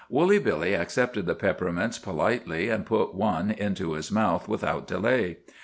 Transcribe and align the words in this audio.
Woolly 0.09 0.39
Billy 0.39 0.73
accepted 0.73 1.27
the 1.27 1.35
peppermints 1.35 1.99
politely, 1.99 2.69
and 2.69 2.87
put 2.87 3.13
one 3.13 3.51
into 3.51 3.93
his 3.93 4.11
mouth 4.11 4.47
without 4.47 4.87
delay. 4.87 5.37